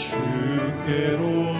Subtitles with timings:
[0.00, 1.59] 주께로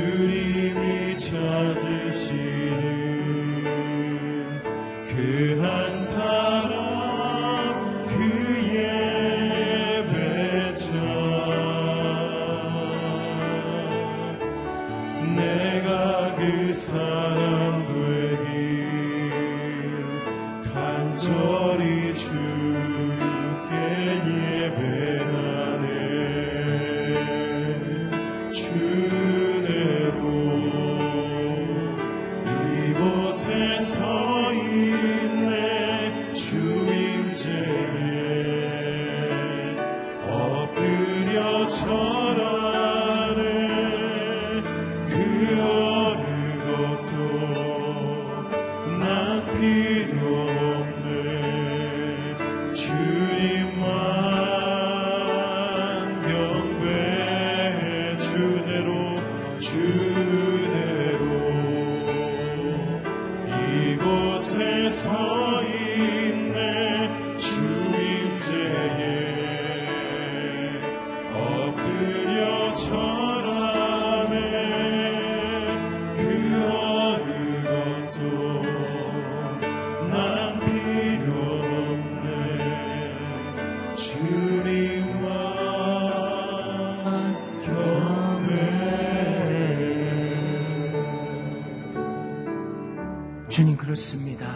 [93.91, 94.55] 렇습니다.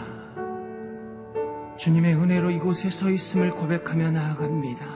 [1.78, 4.86] 주님의 은혜로 이곳에 서 있음을 고백하며 나아갑니다.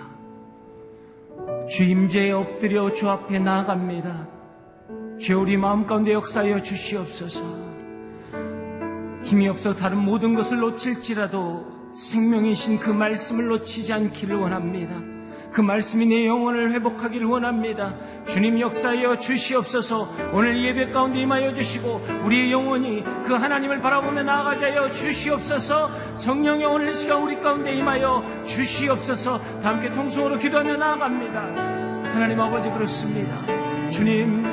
[1.68, 4.28] 주 임재에 엎드려 주 앞에 나아갑니다.
[5.18, 7.40] 주 우리 마음 가운데 역사하여 주시옵소서.
[9.22, 15.19] 힘이 없어 다른 모든 것을 놓칠지라도 생명이신 그 말씀을 놓치지 않기를 원합니다.
[15.52, 17.94] 그 말씀이 내 영혼을 회복하기를 원합니다.
[18.26, 24.90] 주님 역사하여 주시옵소서 오늘 예배 가운데 임하여 주시고 우리의 영혼이 그 하나님을 바라보며 나아가게 하여
[24.90, 31.40] 주시옵소서 성령의 오늘 이 시간 우리 가운데 임하여 주시옵소서 다 함께 통성으로 기도하며 나아갑니다.
[32.12, 33.90] 하나님 아버지 그렇습니다.
[33.90, 34.44] 주님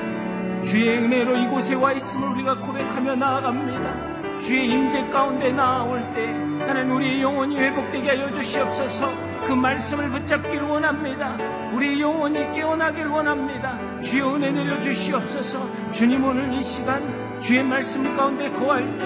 [0.63, 4.41] 주의 은혜로 이곳에 와 있음을 우리가 고백하며 나아갑니다.
[4.41, 6.25] 주의 임재 가운데 나아올 때
[6.65, 11.37] 하나님 우리의 영혼이 회복되게 하여 주시옵소서 그 말씀을 붙잡기를 원합니다.
[11.71, 13.79] 우리 영혼이 깨어나길 원합니다.
[14.01, 15.65] 주의 은혜 내려 주시옵소서.
[15.93, 17.01] 주님 오늘 이 시간
[17.39, 19.05] 주의 말씀 가운데 거할 때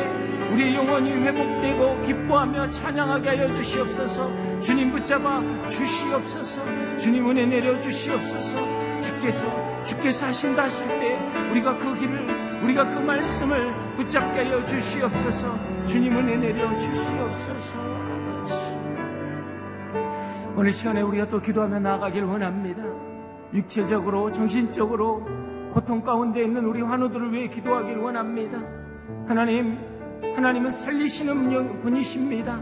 [0.52, 4.62] 우리의 영혼이 회복되고 기뻐하며 찬양하게 하여 주시옵소서.
[4.62, 6.62] 주님 붙잡아 주시옵소서.
[6.98, 8.58] 주님 은혜 내려 주시옵소서.
[9.04, 11.20] 주께서 주께서 하신다 하실 때
[11.52, 15.56] 우리가 그 길을 우리가 그 말씀을 붙잡게 하여 주시옵소서.
[15.86, 18.11] 주님 은혜 내려 주시옵소서
[20.56, 22.84] 오늘 시간에 우리가 또 기도하며 나아가길 원합니다.
[23.54, 25.26] 육체적으로 정신적으로
[25.72, 28.60] 고통 가운데 있는 우리 환우들을 위해 기도하길 원합니다.
[29.28, 29.80] 하나님
[30.36, 32.62] 하나님은 살리시는 분이십니다.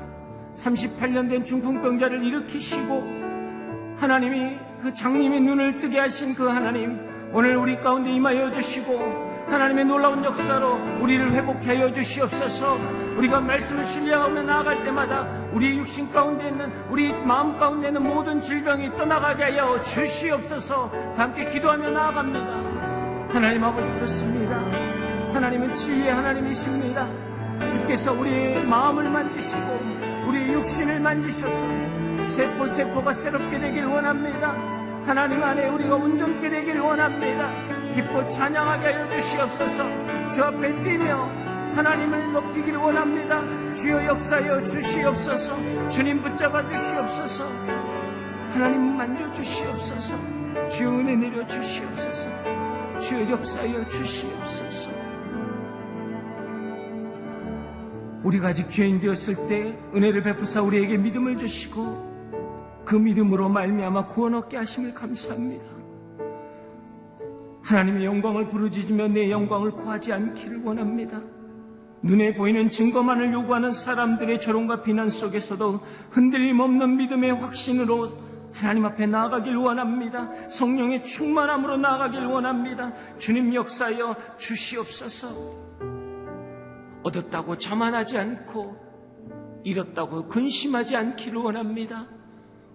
[0.54, 3.04] 38년 된 중풍병자를 일으키시고
[3.98, 7.00] 하나님이 그 장님의 눈을 뜨게 하신 그 하나님
[7.34, 12.78] 오늘 우리 가운데 임하여 주시고 하나님의 놀라운 역사로 우리를 회복해 하여 주시옵소서.
[13.18, 18.96] 우리가 말씀을 신뢰하며 나아갈 때마다 우리 육신 가운데 있는 우리 마음 가운데 있는 모든 질병이
[18.96, 20.92] 떠나가게 하여 주시옵소서.
[21.16, 22.46] 다 함께 기도하며 나아갑니다.
[23.34, 24.56] 하나님 아버지 그렇습니다.
[25.34, 27.08] 하나님은 치유의 하나님이십니다.
[27.70, 29.80] 주께서 우리의 마음을 만지시고
[30.28, 31.66] 우리의 육신을 만지셔서
[32.26, 34.54] 세포 세포가 새롭게 되길 원합니다.
[35.06, 37.79] 하나님 안에 우리가 온전케 되길 원합니다.
[37.94, 40.30] 기뻐 찬양하게 하여 주시옵소서.
[40.30, 41.26] 주 앞에 뛰며
[41.76, 43.42] 하나님을 높이길 원합니다.
[43.74, 45.90] 주여 역사여 주시옵소서.
[45.90, 47.46] 주님 붙잡아 주시옵소서.
[48.52, 50.16] 하나님 만져 주시옵소서.
[50.70, 52.30] 주여 은혜 내려 주시옵소서.
[53.00, 54.90] 주여 역사여 주시옵소서.
[58.24, 62.10] 우리가 아직 죄인 되었을 때 은혜를 베푸사 우리에게 믿음을 주시고
[62.84, 65.69] 그 믿음으로 말미암아 구원 얻게 하심을 감사합니다.
[67.70, 71.22] 하나님의 영광을 부르짖으며 내 영광을 구하지 않기를 원합니다.
[72.02, 75.80] 눈에 보이는 증거만을 요구하는 사람들의 조롱과 비난 속에서도
[76.10, 78.08] 흔들림 없는 믿음의 확신으로
[78.54, 80.50] 하나님 앞에 나아가길 원합니다.
[80.50, 82.92] 성령의 충만함으로 나아가길 원합니다.
[83.20, 85.30] 주님 역사여 주시옵소서.
[87.04, 92.08] 얻었다고 자만하지 않고 잃었다고 근심하지 않기를 원합니다.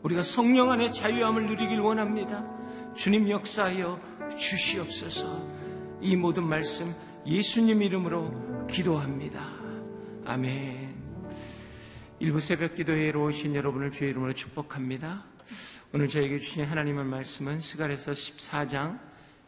[0.05, 2.45] 우리가 성령 안에 자유함을 누리길 원합니다.
[2.95, 5.49] 주님 역사하여 주시옵소서.
[6.01, 6.95] 이 모든 말씀
[7.27, 9.49] 예수님 이름으로 기도합니다.
[10.25, 10.95] 아멘.
[12.21, 15.25] 일부 새벽 기도회로 오신 여러분을 주의 이름으로 축복합니다.
[15.93, 18.99] 오늘 저에게 주신 하나님의 말씀은 스가에서 14장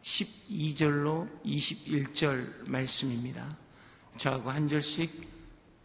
[0.02, 3.56] 12절로 21절 말씀입니다.
[4.16, 5.28] 저하고 한 절씩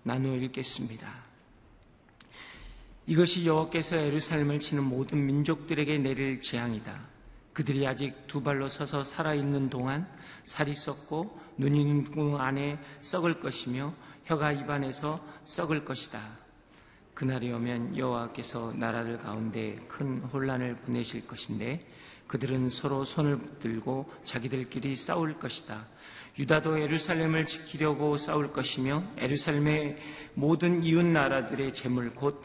[0.04, 1.24] 나누어 읽겠습니다.
[3.08, 7.11] 이것이 여호와께서 에루살렘을 치는 모든 민족들에게 내릴 재앙이다.
[7.54, 10.08] 그들이 아직 두 발로 서서 살아있는 동안
[10.44, 13.94] 살이 썩고 눈이 눈 안에 썩을 것이며
[14.26, 16.22] 혀가 입안에서 썩을 것이다.
[17.14, 21.86] 그날이 오면 여호와께서 나라들 가운데 큰 혼란을 보내실 것인데
[22.28, 25.86] 그들은 서로 손을 붙들고 자기들끼리 싸울 것이다.
[26.40, 29.98] 유다도 에루살렘을 지키려고 싸울 것이며 에루살렘의
[30.36, 32.42] 모든 이웃 나라들의 재물 곧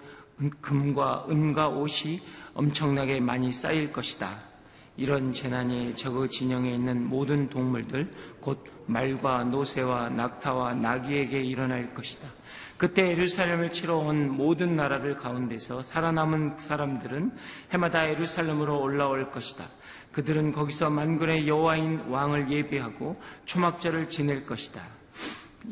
[0.60, 2.20] 금과 은과 옷이
[2.54, 4.55] 엄청나게 많이 쌓일 것이다.
[4.96, 8.10] 이런 재난이 저그 진영에 있는 모든 동물들
[8.40, 12.28] 곧 말과 노새와 낙타와 나귀에게 일어날 것이다.
[12.76, 17.32] 그때 에루살렘을 치러 온 모든 나라들 가운데서 살아남은 사람들은
[17.72, 19.64] 해마다 에루살렘으로 올라올 것이다.
[20.12, 24.82] 그들은 거기서 만군의 여호와인 왕을 예배하고 초막절을 지낼 것이다.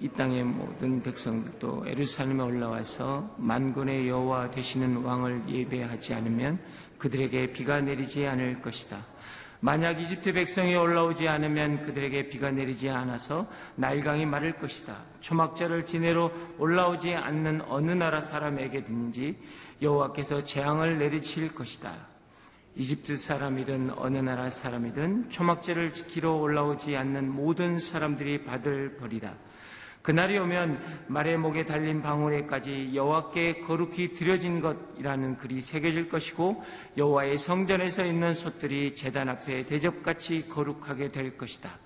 [0.00, 6.59] 이 땅의 모든 백성들도 에루살렘에 올라와서 만군의 여호와 되시는 왕을 예배하지 않으면
[6.99, 9.13] 그들에게 비가 내리지 않을 것이다.
[9.64, 14.99] 만약 이집트 백성이 올라오지 않으면 그들에게 비가 내리지 않아서 나일강이 마를 것이다.
[15.21, 19.38] 초막절을 지내러 올라오지 않는 어느 나라 사람에게든지
[19.80, 21.94] 여호와께서 재앙을 내리칠 것이다.
[22.76, 29.33] 이집트 사람이든 어느 나라 사람이든 초막제를 지키러 올라오지 않는 모든 사람들이 받을 벌이다.
[30.04, 36.62] 그날이 오면 말의 목에 달린 방울에까지 여호와께 거룩히 드려진 것이라는 글이 새겨질 것이고
[36.99, 41.78] 여호와의 성전에서 있는 솥들이 제단 앞에 대접같이 거룩하게 될 것이다.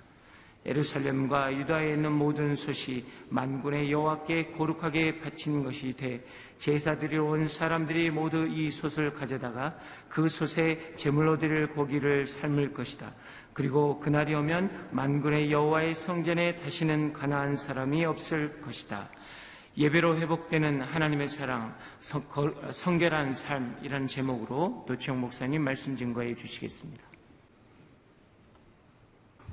[0.66, 6.20] 에루살렘과 유다에 있는 모든 솥이 만군의 여호와께 거룩하게 바친 것이 돼
[6.58, 13.12] 제사드리러 온 사람들이 모두 이 솥을 가져다가 그 솥에 제물로 드릴 고기를 삶을 것이다.
[13.58, 19.10] 그리고 그날이 오면 만군의 여호와의 성전에 다시는 가나안 사람이 없을 것이다.
[19.76, 27.02] 예배로 회복되는 하나님의 사랑, 성, 거- 성결한 삶이라는 제목으로 노치영 목사님 말씀 증거해 주시겠습니다.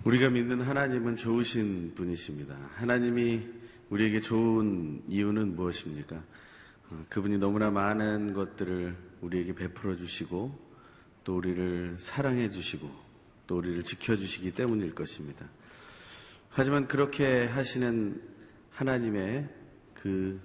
[0.03, 2.55] 우리가 믿는 하나님은 좋으신 분이십니다.
[2.75, 3.41] 하나님이
[3.89, 6.15] 우리에게 좋은 이유는 무엇입니까?
[6.91, 10.55] 어, 그분이 너무나 많은 것들을 우리에게 베풀어 주시고
[11.23, 13.04] 또 우리를 사랑해 주시고
[13.47, 15.45] 또 우리를 지켜 주시기 때문일 것입니다.
[16.49, 18.21] 하지만 그렇게 하시는
[18.71, 19.49] 하나님의
[19.93, 20.39] 그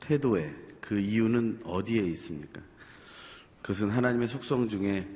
[0.00, 2.60] 태도에 그 이유는 어디에 있습니까?
[3.62, 5.06] 그것은 하나님의 속성 중에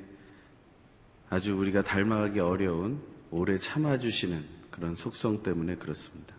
[1.29, 3.01] 아주 우리가 닮아가기 어려운
[3.31, 6.35] 오래 참아주시는 그런 속성 때문에 그렇습니다.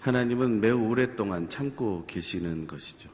[0.00, 3.10] 하나님은 매우 오랫동안 참고 계시는 것이죠.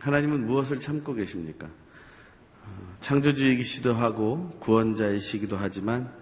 [0.00, 1.68] 하나님은 무엇을 참고 계십니까?
[2.62, 6.12] 어, 창조주이시기도 하고 구원자이시기도 하지만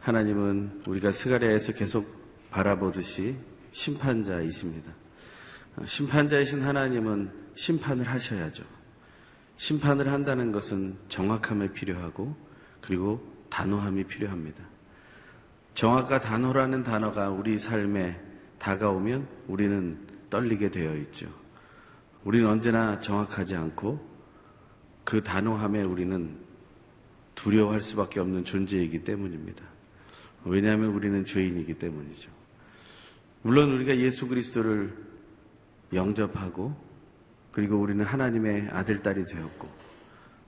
[0.00, 3.36] 하나님은 우리가 스가랴에서 계속 바라보듯이
[3.72, 4.92] 심판자이십니다.
[5.76, 8.64] 어, 심판자이신 하나님은 심판을 하셔야죠.
[9.56, 12.36] 심판을 한다는 것은 정확함이 필요하고
[12.80, 14.62] 그리고 단호함이 필요합니다.
[15.74, 18.20] 정확과 단호라는 단어가 우리 삶에
[18.58, 19.98] 다가오면 우리는
[20.30, 21.28] 떨리게 되어 있죠.
[22.24, 24.13] 우리는 언제나 정확하지 않고
[25.04, 26.36] 그 단호함에 우리는
[27.34, 29.64] 두려워할 수밖에 없는 존재이기 때문입니다.
[30.44, 32.30] 왜냐하면 우리는 죄인이기 때문이죠.
[33.42, 34.94] 물론 우리가 예수 그리스도를
[35.92, 36.74] 영접하고
[37.52, 39.68] 그리고 우리는 하나님의 아들, 딸이 되었고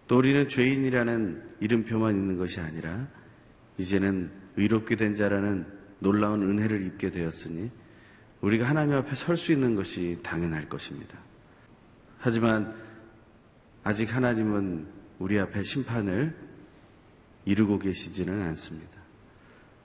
[0.09, 3.07] 또 우리는 죄인이라는 이름표만 있는 것이 아니라
[3.79, 5.67] 이제는 의롭게 된 자라는
[5.99, 7.71] 놀라운 은혜를 입게 되었으니
[8.41, 11.19] 우리가 하나님 앞에 설 수 있는 것이 당연할 것입니다.
[12.19, 12.75] 하지만
[13.87, 14.85] 아직 하나님은
[15.21, 16.37] 우리 앞에 심판을
[17.45, 19.01] 이루고 계시지는 않습니다.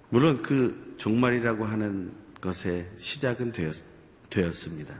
[0.09, 3.75] 물론 그 종말이라고 하는 것의 시작은 되었,
[4.31, 4.95] 되었 습니다.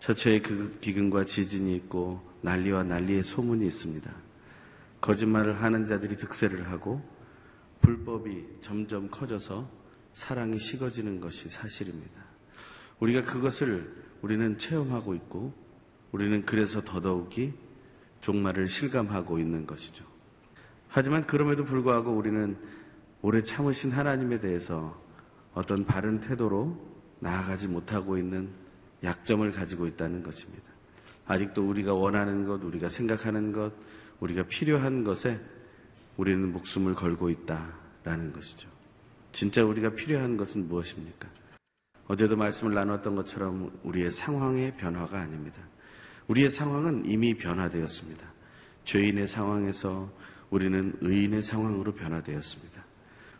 [0.00, 4.12] 처처에 그 기근과 지진이 있고 난리와 난리의 소문이 있습니다.
[5.00, 7.00] 거짓말을 하는 자들이 득세를 하고
[7.82, 9.70] 불법이 점점 커져서
[10.12, 12.20] 사랑이 식어지는 것이 사실입니다.
[12.98, 15.54] 우리가 그것을 우리는 체험하고 있고
[16.10, 17.67] 우리는 그래서 더더욱이
[18.28, 20.04] 종말을 실감하고 있는 것이죠.
[20.88, 22.58] 하지만 그럼에도 불구하고 우리는
[23.22, 25.00] 오래 참으신 하나님에 대해서
[25.54, 26.76] 어떤 바른 태도로
[27.20, 28.50] 나아가지 못하고 있는
[29.02, 30.64] 약점을 가지고 있다는 것입니다.
[31.26, 33.72] 아직도 우리가 원하는 것, 우리가 생각하는 것,
[34.20, 35.40] 우리가 필요한 것에
[36.18, 38.68] 우리는 목숨을 걸고 있다라는 것이죠.
[39.32, 41.28] 진짜 우리가 필요한 것은 무엇입니까?
[42.08, 45.62] 어제도 말씀을 나눴던 것처럼 우리의 상황의 변화가 아닙니다.
[46.28, 48.26] 우리의 상황은 이미 변화되었습니다.
[48.84, 50.10] 죄인의 상황에서
[50.50, 52.84] 우리는 의인의 상황으로 변화되었습니다.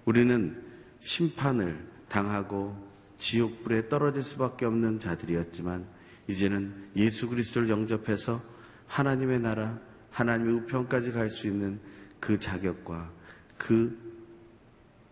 [0.05, 0.63] 우리는
[1.01, 2.77] 심판을 당하고
[3.19, 5.87] 지옥불에 떨어질 수밖에 없는 자들이었지만
[6.29, 8.43] 이제는 예수 그리스도를 영접해서
[8.87, 9.79] 하나님의 나라,
[10.11, 11.81] 하나님의 우편까지 갈 수 있는
[12.21, 13.11] 그 자격과
[13.57, 13.97] 그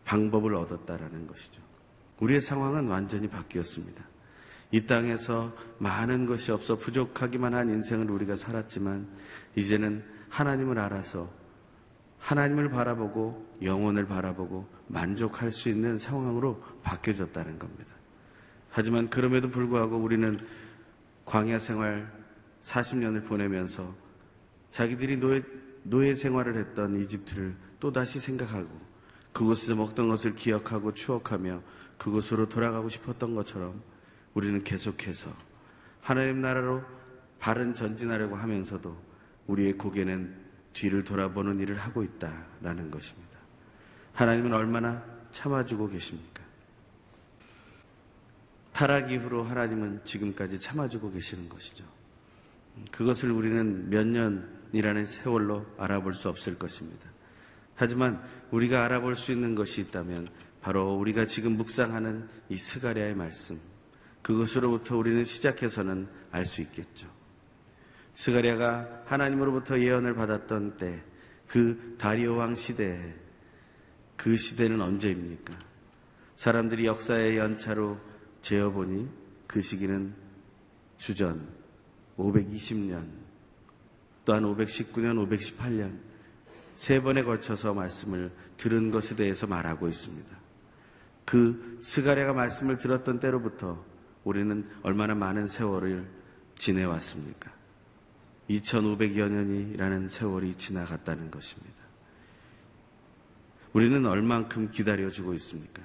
[0.05, 1.63] 방법을 얻었다라는 것이죠.
[2.21, 4.03] 우리의 상황은 완전히 바뀌었습니다.
[4.71, 9.07] 이 땅에서 많은 것이 없어 부족하기만 한 인생을 우리가 살았지만
[9.55, 11.31] 이제는 하나님을 알아서
[12.19, 17.95] 하나님을 바라보고 영혼을 바라보고 만족할 수 있는 상황으로 바뀌어졌다는 겁니다.
[18.71, 20.39] 하지만 그럼에도 불구하고 우리는
[21.25, 22.13] 광야 생활
[22.65, 23.95] 40년을 보내면서
[24.73, 25.43] 자기들이 노예,
[25.85, 28.69] 노예 생활을 했던 이집트를 또다시 생각하고
[29.33, 31.63] 그곳에서 먹던 것을 기억하고 추억하며
[31.99, 33.81] 그곳으로 돌아가고 싶었던 것처럼
[34.37, 35.31] 우리는 계속해서
[36.03, 36.85] 하나님 나라로
[37.39, 38.95] 바른 전진하려고 하면서도
[39.47, 43.31] 우리의 고개는 뒤를 돌아보는 일을 하고 있다라는 것입니다.
[44.13, 46.43] 하나님은 얼마나 참아주고 계십니까?
[48.75, 51.85] 타락 이후로 하나님은 지금까지 참아주고 계시는 것이죠.
[52.91, 57.09] 그것을 우리는 몇 년이라는 세월로 알아볼 수 없을 것입니다.
[57.75, 60.29] 하지만 우리가 알아볼 수 있는 것이 있다면
[60.61, 63.59] 바로 우리가 지금 묵상하는 이 스가랴의 말씀,
[64.27, 67.07] 그것으로부터 우리는 시작해서는 알 수 있겠죠.
[68.17, 71.01] 스가랴가 하나님으로부터 예언을 받았던 때,
[71.47, 73.15] 그 다리오 왕 시대,
[74.17, 75.57] 그 시대는 언제입니까?
[76.35, 78.01] 사람들이 역사의 연차로
[78.41, 79.09] 재어보니
[79.47, 80.13] 그 시기는
[80.99, 81.47] 주전
[82.19, 83.07] 520년,
[84.25, 86.01] 또한 519년, 518년,
[86.75, 90.37] 세 번에 걸쳐서 말씀을 들은 것에 대해서 말하고 있습니다.
[91.25, 93.95] 그 스가랴가 말씀을 들었던 때로부터
[94.27, 96.05] 우리는 얼마나 많은 세월을
[96.57, 97.53] 지내왔습니까?
[98.51, 101.77] 2500여 년이라는 세월이 지나갔다는 것입니다.
[103.73, 105.81] 우리는 얼만큼 기다려주고 있습니까?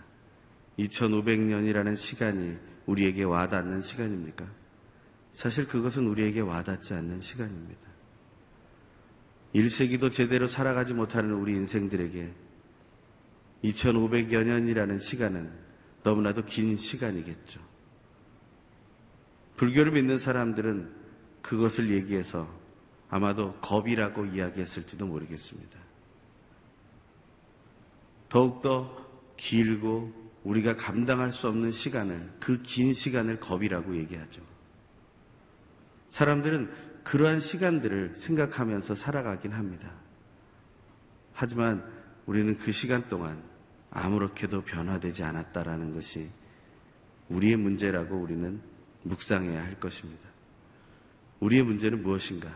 [0.80, 2.58] 2500년이라는 시간이
[2.88, 4.48] 우리에게 와닿는 시간입니까?
[5.34, 7.92] 사실 그것은 우리에게 와닿지 않는 시간입니다.
[9.54, 12.34] 1세기도 제대로 살아가지 못하는 우리 인생들에게
[13.66, 15.52] 2500여 년이라는 시간은
[16.02, 17.71] 너무나도 긴 시간이겠죠.
[19.62, 20.92] 불교를 믿는 사람들은
[21.44, 22.52] 그것을 얘기해서
[23.10, 25.78] 아마도 겁이라고 이야기했을지도 모르겠습니다.
[28.28, 30.12] 더욱더 길고
[30.44, 34.42] 우리가 감당할 수 없는 시간을, 그 긴 시간을 겁이라고 얘기하죠.
[36.10, 36.72] 사람들은
[37.04, 39.92] 그러한 시간들을 생각하면서 살아가긴 합니다.
[41.34, 41.86] 하지만
[42.26, 43.44] 우리는 그 시간 동안
[43.92, 46.32] 아무렇게도 변화되지 않았다라는 것이
[47.30, 48.71] 우리의 문제라고 우리는
[49.04, 50.30] 묵상해야 할 것입니다.
[51.40, 52.54] 우리의 문제는 무엇인가?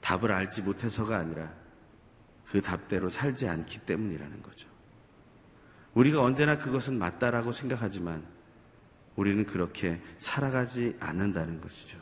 [0.00, 1.52] 답을 알지 못해서가 아니라
[2.46, 4.68] 그 답대로 살지 않기 때문이라는 거죠.
[5.94, 8.24] 우리가 언제나 그것은 맞다라고 생각하지만
[9.16, 11.98] 우리는 그렇게 살아가지 않는다는 것이죠.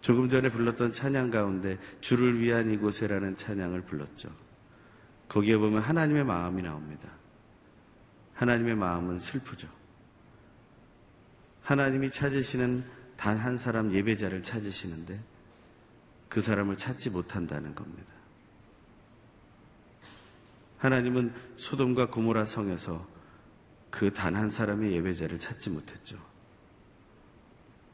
[0.00, 4.28] 조금 전에 불렀던 찬양 가운데 주를 위한 이곳에라는 찬양을 불렀죠.
[5.28, 7.08] 거기에 보면 하나님의 마음이 나옵니다.
[8.34, 9.68] 하나님의 마음은 슬프죠.
[11.64, 12.84] 하나님이 찾으시는
[13.16, 15.18] 단 한 사람 예배자를 찾으시는데
[16.28, 18.12] 그 사람을 찾지 못한다는 겁니다.
[20.78, 23.06] 하나님은 소돔과 고모라 성에서
[23.90, 26.18] 그 단 한 사람의 예배자를 찾지 못했죠.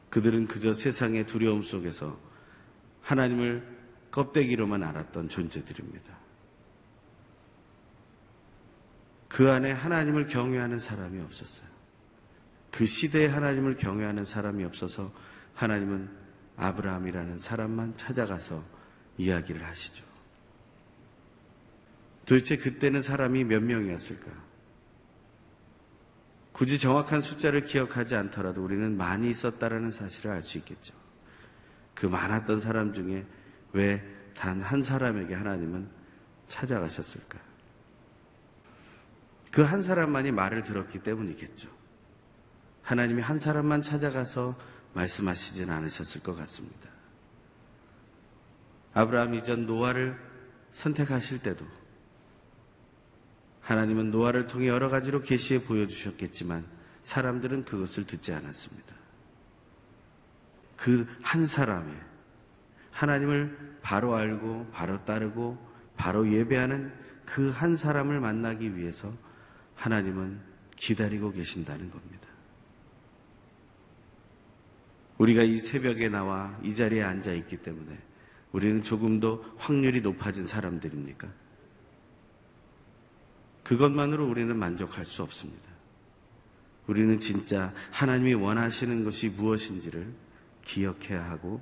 [0.09, 2.19] 그들은 그저 세상의 두려움 속에서
[3.01, 3.65] 하나님을
[4.11, 6.17] 껍데기로만 알았던 존재들입니다.
[9.29, 11.70] 그 안에 하나님을 경외하는 사람이 없었어요.
[12.71, 15.11] 그 시대에 하나님을 경외하는 사람이 없어서
[15.55, 16.09] 하나님은
[16.57, 18.63] 아브라함이라는 사람만 찾아가서
[19.17, 20.05] 이야기를 하시죠.
[22.25, 24.31] 도대체 그때는 사람이 몇 명이었을까?
[26.53, 30.93] 굳이 정확한 숫자를 기억하지 않더라도 우리는 많이 있었다라는 사실을 알 수 있겠죠.
[31.95, 33.25] 그 많았던 사람 중에
[33.73, 35.87] 왜 단 한 사람에게 하나님은
[36.47, 37.37] 찾아가셨을까?
[39.51, 41.69] 그 한 사람만이 말을 들었기 때문이겠죠.
[42.91, 44.57] 하나님이 한 사람만 찾아가서
[44.95, 46.89] 말씀하시진 않으셨을 것 같습니다.
[48.93, 50.19] 아브라함 이전 노아를
[50.73, 51.65] 선택하실 때도
[53.61, 56.65] 하나님은 노아를 통해 여러 가지로 계시해 보여주셨겠지만
[57.05, 58.93] 사람들은 그것을 듣지 않았습니다.
[60.75, 61.95] 그 한 사람의
[62.91, 65.57] 하나님을 바로 알고 바로 따르고
[65.95, 66.91] 바로 예배하는
[67.25, 69.13] 그 한 사람을 만나기 위해서
[69.75, 70.41] 하나님은
[70.75, 72.20] 기다리고 계신다는 겁니다.
[75.21, 77.95] 우리가 이 새벽에 나와 이 자리에 앉아 있기 때문에
[78.53, 81.27] 우리는 조금 더 확률이 높아진 사람들입니까?
[83.63, 85.69] 그것만으로 우리는 만족할 수 없습니다.
[86.87, 90.11] 우리는 진짜 하나님이 원하시는 것이 무엇인지를
[90.65, 91.61] 기억해야 하고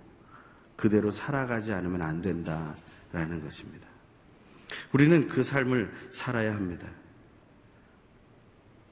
[0.77, 3.85] 그대로 살아가지 않으면 안 된다라는 것입니다.
[4.93, 6.87] 우리는 그 삶을 살아야 합니다.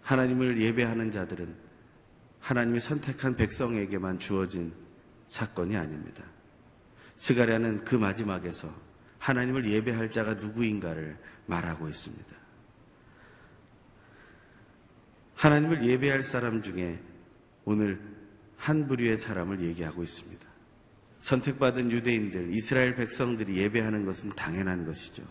[0.02, 1.67] 하나님을 예배하는 자들은
[2.48, 4.72] 하나님이 선택한 백성에게만 주어진
[5.28, 6.24] 사건이 아닙니다.
[7.18, 8.74] 스가랴는 그 마지막에서
[9.20, 12.26] 하나님을 예배할 자가 누구인가를 말하고 있습니다.
[15.36, 16.98] 하나님을 예배할 사람 중에
[17.66, 18.00] 오늘
[18.56, 20.48] 한 부류의 사람을 얘기하고 있습니다.
[21.20, 25.22] 선택받은 유대인들, 이스라엘 백성들이 예배하는 것은 당연한 것이죠.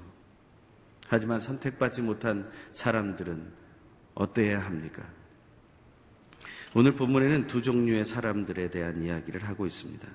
[1.09, 3.51] 하지만 선택받지 못한 사람들은
[4.17, 5.16] 어떠해야 합니까?
[6.75, 10.07] 오늘 본문에는 두 종류의 사람들에 대한 이야기를 하고 있습니다.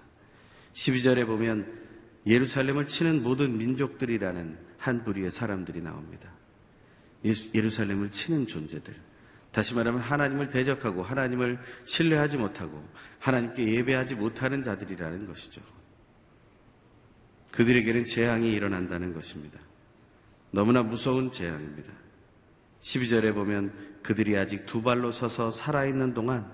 [0.74, 1.82] 12절에 보면
[2.26, 6.32] 예루살렘을 치는 모든 민족들이라는 한 부류의 사람들이 나옵니다.
[7.54, 8.94] 예루살렘을 치는 존재들.
[9.52, 12.88] 다시 말하면 하나님을 대적하고 하나님을 신뢰하지 못하고
[13.20, 15.62] 하나님께 예배하지 못하는 자들이라는 것이죠.
[17.52, 19.60] 그들에게는 재앙이 일어난다는 것입니다.
[20.52, 21.92] 너무나 무서운 재앙입니다.
[22.82, 26.52] 12절에 보면 그들이 아직 두 발로 서서 살아있는 동안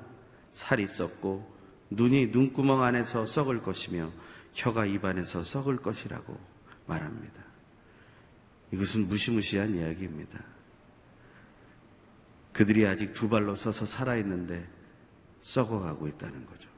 [0.51, 1.55] 살이 썩고
[1.89, 4.11] 눈이 눈구멍 안에서 썩을 것이며
[4.53, 6.37] 혀가 입안에서 썩을 것이라고
[6.87, 7.43] 말합니다.
[8.71, 10.43] 이것은 무시무시한 이야기입니다.
[12.51, 14.67] 그들이 아직 두 발로 서서 살아있는데
[15.41, 16.69] 썩어가고 있다는 거죠.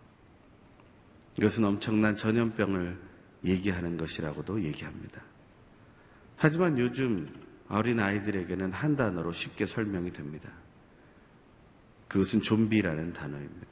[1.38, 2.99] 이것은 엄청난 전염병을
[3.45, 5.21] 얘기하는 것이라고도 얘기합니다.
[6.36, 7.34] 하지만 요즘
[7.69, 10.49] 어린 아이들에게는 한 단어로 쉽게 설명이 됩니다.
[12.08, 13.67] 그것은 좀비라는 단어입니다.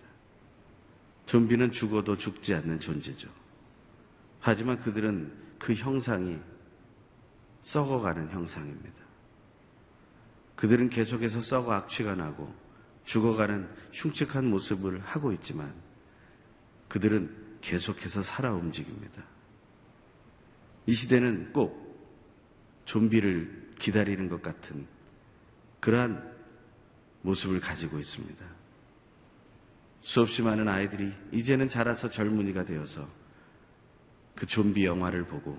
[1.25, 3.27] 좀비는 죽어도 죽지 않는 존재죠.
[4.39, 6.39] 하지만 그들은 그 형상이
[7.63, 8.95] 썩어가는 형상입니다.
[10.55, 12.53] 그들은 계속해서 썩어 악취가 나고
[13.05, 15.73] 죽어가는 흉측한 모습을 하고 있지만
[16.87, 19.23] 그들은 계속해서 살아 움직입니다.
[20.85, 21.87] 이 시대는 꼭
[22.85, 24.87] 좀비를 기다리는 것 같은
[25.79, 26.35] 그러한
[27.21, 28.45] 모습을 가지고 있습니다.
[30.01, 33.07] 수없이 많은 아이들이 이제는 자라서 젊은이가 되어서
[34.35, 35.57] 그 좀비 영화를 보고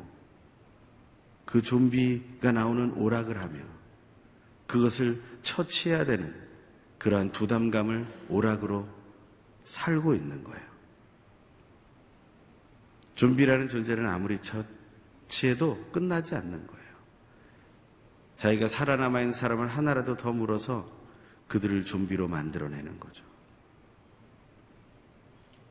[1.44, 3.60] 그 좀비가 나오는 오락을 하며
[4.66, 6.34] 그것을 처치해야 되는
[6.98, 8.88] 그러한 부담감을 오락으로
[9.64, 10.68] 살고 있는 거예요.
[13.14, 16.77] 좀비라는 존재는 아무리 처치해도 끝나지 않는 거예요.
[18.38, 20.88] 자기가 살아남아 있는 사람을 하나라도 더 물어서
[21.48, 23.24] 그들을 좀비로 만들어내는 거죠.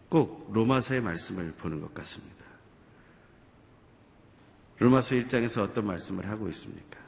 [0.10, 2.46] 꼭 로마서의 말씀을 보는 것 같습니다.
[4.80, 7.00] 로마서 1장에서 어떤 말씀을 하고 있습니까?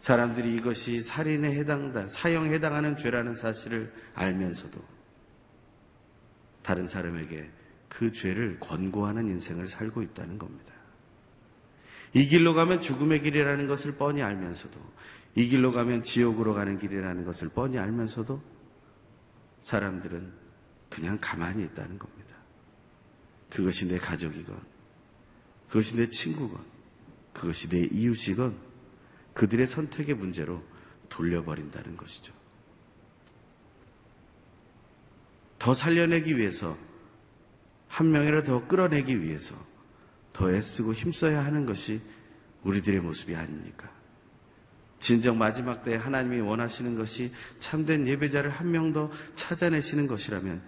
[0.00, 4.82] 사람들이 이것이 살인에 해당다, 사형에 해당하는 죄라는 사실을 알면서도
[6.62, 7.50] 다른 사람에게
[7.88, 10.79] 그 죄를 권고하는 인생을 살고 있다는 겁니다.
[12.12, 14.78] 이 길로 가면 죽음의 길이라는 것을 뻔히 알면서도
[15.36, 18.42] 이 길로 가면 지옥으로 가는 길이라는 것을 뻔히 알면서도
[19.62, 20.32] 사람들은
[20.88, 22.34] 그냥 가만히 있다는 겁니다.
[23.48, 24.60] 그것이 내 가족이건,
[25.68, 26.60] 그것이 내 친구건,
[27.32, 28.56] 그것이 내 이웃이건,
[29.34, 30.62] 그들의 선택의 문제로
[31.08, 32.32] 돌려버린다는 것이죠.
[35.58, 36.76] 더 살려내기 위해서,
[37.88, 39.54] 한 명이라도 더 끌어내기 위해서
[40.40, 42.00] 더 애쓰고 힘써야 하는 것이
[42.64, 43.90] 우리들의 모습이 아닙니까?
[44.98, 50.62] 진정 마지막 때에 하나님이 원하시는 것이 참된 예배자를 한 명 더 찾아내시는 것이라면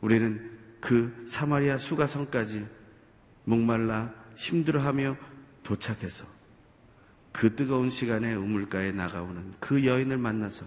[0.00, 2.66] 우리는 그 사마리아 수가성까지
[3.44, 5.16] 목말라 힘들어하며
[5.62, 6.24] 도착해서
[7.32, 10.64] 그 뜨거운 시간에 우물가에 나가오는 그 여인을 만나서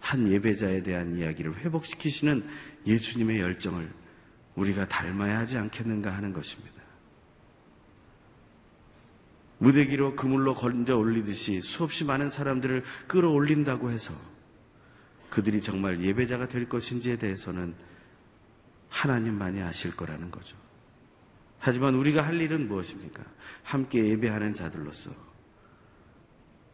[0.00, 2.44] 한 예배자에 대한 이야기를 회복시키시는
[2.86, 4.07] 예수님의 열정을
[4.58, 6.78] 우리가 닮아야 하지 않겠는가 하는 것입니다.
[9.58, 14.14] 무대기로 그물로 건져 올리듯이 수없이 많은 사람들을 끌어올린다고 해서
[15.30, 17.74] 그들이 정말 예배자가 될 것인지에 대해서는
[18.88, 20.56] 하나님만이 아실 거라는 거죠.
[21.58, 23.22] 하지만 우리가 할 일은 무엇입니까?
[23.64, 25.10] 함께 예배하는 자들로서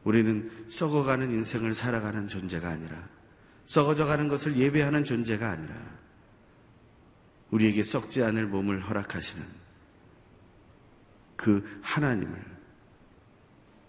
[0.05, 3.09] 우리는 썩어가는 인생을 살아가는 존재가 아니라
[3.65, 6.04] 썩어져 가는 것을 예배하는 존재가 아니라
[7.55, 9.47] 우리에게 썩지 않을 몸을 허락하시는
[11.37, 12.45] 그 하나님을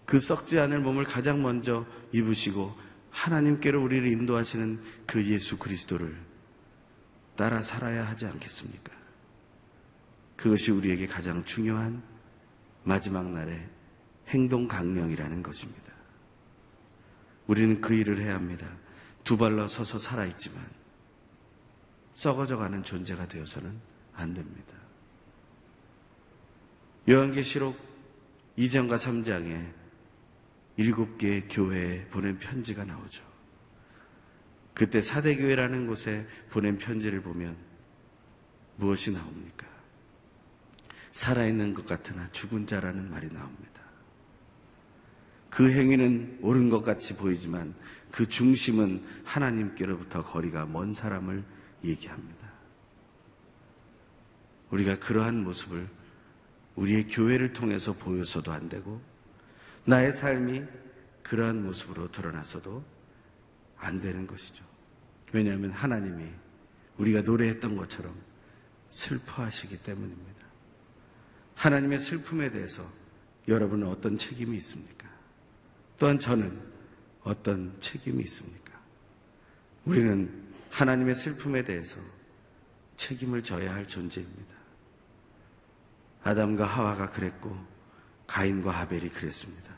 [0.04, 2.72] 그 썩지 않을 몸을 가장 먼저 입으시고
[3.10, 6.16] 하나님께로 우리를 인도하시는 그 예수 그리스도를
[7.34, 8.92] 따라 살아야 하지 않겠습니까?
[10.36, 12.04] 그것이 우리에게 가장 중요한
[12.84, 13.68] 마지막 날의
[14.28, 15.92] 행동 강령이라는 것입니다.
[17.48, 18.68] 우리는 그 일을 해야 합니다.
[19.24, 20.75] 두 발로 서서 살아있지만
[22.16, 23.78] 썩어져 가는 존재가 되어서는
[24.14, 24.72] 안 됩니다.
[27.06, 27.76] 요한계시록
[28.56, 29.70] 2장과 3장에
[30.78, 33.22] 일곱 개의 교회에 보낸 편지가 나오죠.
[34.72, 37.54] 그때 사대교회라는 곳에 보낸 편지를 보면
[38.76, 39.66] 무엇이 나옵니까?
[41.12, 43.82] 살아있는 것 같으나 죽은 자라는 말이 나옵니다.
[45.50, 47.74] 그 행위는 옳은 것 같이 보이지만
[48.10, 52.46] 그 중심은 하나님께로부터 거리가 먼 사람을 얘기합니다.
[54.70, 55.88] 우리가 그러한 모습을
[56.74, 59.00] 우리의 교회를 통해서 보여서도 안 되고
[59.84, 60.64] 나의 삶이
[61.22, 62.84] 그러한 모습으로 드러나서도
[63.78, 64.64] 안 되는 것이죠.
[65.32, 66.30] 왜냐하면 하나님이
[66.98, 68.14] 우리가 노래했던 것처럼
[68.88, 70.46] 슬퍼하시기 때문입니다.
[71.54, 72.86] 하나님의 슬픔에 대해서
[73.48, 75.08] 여러분은 어떤 책임이 있습니까?
[75.98, 76.58] 또한 저는
[77.22, 78.78] 어떤 책임이 있습니까?
[79.84, 80.45] 우리는
[80.76, 81.98] 하나님의 슬픔에 대해서
[82.96, 84.54] 책임을 져야 할 존재입니다.
[86.22, 87.56] 아담과 하와가 그랬고
[88.26, 89.74] 가인과 하벨이 그랬습니다.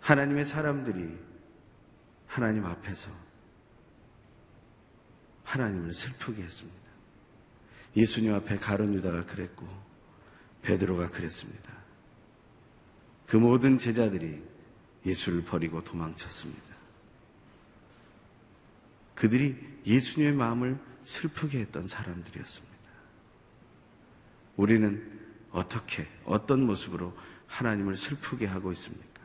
[0.00, 1.18] 하나님의 사람들이
[2.26, 3.10] 하나님 앞에서
[5.44, 6.78] 하나님을 슬프게 했습니다.
[7.96, 9.66] 예수님 앞에 가론 유다가 그랬고
[10.60, 11.72] 베드로가 그랬습니다.
[13.26, 14.44] 그 모든 제자들이
[15.06, 16.69] 예수를 버리고 도망쳤습니다.
[19.20, 19.54] 그들이
[19.86, 22.74] 예수님의 마음을 슬프게 했던 사람들이었습니다.
[24.56, 27.14] 우리는 어떻게 어떤 모습으로
[27.46, 29.20] 하나님을 슬프게 하고 있습니까?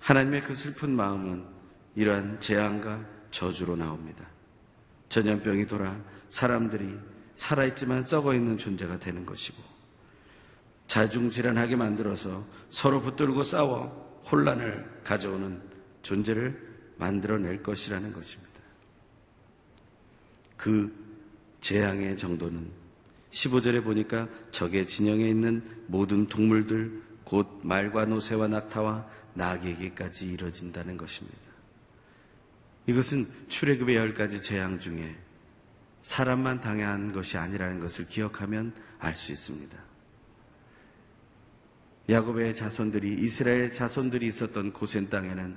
[0.00, 1.46] 하나님의 그 슬픈 마음은
[1.94, 4.26] 이러한 재앙과 저주로 나옵니다.
[5.08, 6.98] 전염병이 돌아 사람들이
[7.36, 9.56] 살아있지만 썩어 있는 존재가 되는 것이고
[10.86, 15.62] 자중질환하게 만들어서 서로 붙들고 싸워 혼란을 가져오는
[16.02, 18.52] 존재를 만들어낼 것이라는 것입니다.
[20.56, 20.92] 그
[21.60, 22.70] 재앙의 정도는
[23.30, 31.38] 15절에 보니까 적의 진영에 있는 모든 동물들 곧 말과 노새와 낙타와 나에게까지 이뤄진다는 것입니다.
[32.86, 35.16] 이것은 출애굽의 열 가지 재앙 중에
[36.02, 39.76] 사람만 당한 것이 아니라는 것을 기억하면 알 수 있습니다.
[42.08, 45.56] 야곱의 자손들이 이스라엘 자손들이 있었던 고센 땅에는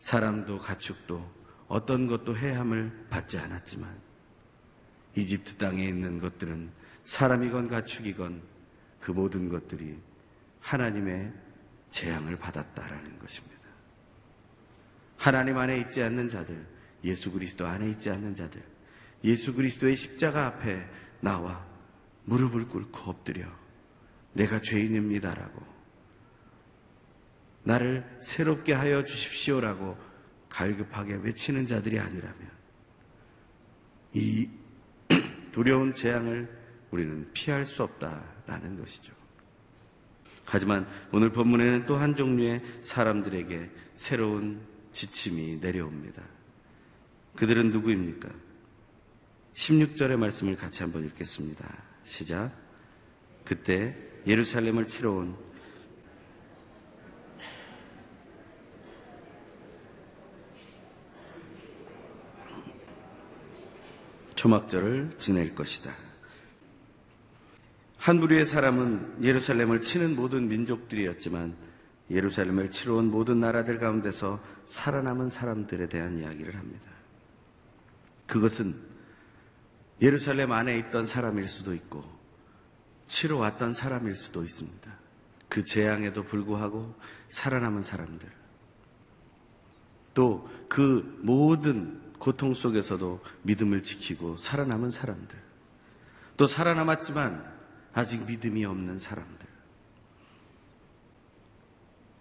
[0.00, 3.88] 사람도 가축도 어떤 것도 해함을 받지 않았지만
[5.16, 6.70] 이집트 땅에 있는 것들은
[7.04, 8.42] 사람이건 가축이건
[9.00, 9.98] 그 모든 것들이
[10.60, 11.32] 하나님의
[11.90, 13.58] 재앙을 받았다라는 것입니다.
[15.16, 16.64] 하나님 안에 있지 않는 자들,
[17.04, 18.62] 예수 그리스도 안에 있지 않는 자들,
[19.24, 20.86] 예수 그리스도의 십자가 앞에
[21.20, 21.66] 나와
[22.24, 23.46] 무릎을 꿇고 엎드려
[24.32, 25.77] 내가 죄인입니다라고
[27.68, 29.94] 나를 새롭게 하여 주십시오라고
[30.48, 32.50] 갈급하게 외치는 자들이 아니라면
[34.14, 34.48] 이
[35.52, 36.48] 두려운 재앙을
[36.90, 39.12] 우리는 피할 수 없다라는 것이죠.
[40.46, 46.22] 하지만 오늘 본문에는 또 한 종류의 사람들에게 새로운 지침이 내려옵니다.
[47.36, 48.30] 그들은 누구입니까?
[49.54, 51.82] 16절의 말씀을 같이 한번 읽겠습니다.
[52.04, 52.50] 시작.
[53.44, 53.94] 그때
[54.26, 55.47] 예루살렘을 치러 온
[64.38, 65.92] 초막절을 지낼 것이다.
[67.96, 71.56] 한 부류의 사람은 예루살렘을 치는 모든 민족들이었지만
[72.08, 76.86] 예루살렘을 치러 온 모든 나라들 가운데서 살아남은 사람들에 대한 이야기를 합니다.
[78.28, 78.76] 그것은
[80.00, 82.04] 예루살렘 안에 있던 사람일 수도 있고
[83.08, 84.90] 치러 왔던 사람일 수도 있습니다.
[85.48, 86.94] 그 재앙에도 불구하고
[87.28, 88.28] 살아남은 사람들.
[90.14, 95.36] 또 그 모든 고통 속에서도 믿음을 지키고 살아남은 사람들.
[96.36, 97.58] 또 살아남았지만
[97.94, 99.46] 아직 믿음이 없는 사람들.